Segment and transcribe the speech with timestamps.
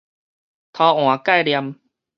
[0.73, 1.75] 偷換概念